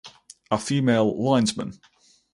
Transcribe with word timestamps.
A 0.49 0.57
female 0.57 1.15
linesman. 1.23 1.79